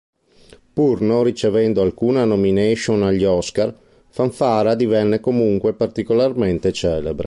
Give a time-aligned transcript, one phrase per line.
[0.73, 3.71] Pur non ricevendo alcuna nomination agli Oscar,
[4.09, 7.19] "Fanfara" divenne comunque particolarmente celebre.